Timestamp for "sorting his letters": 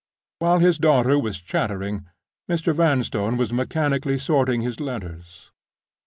4.17-5.51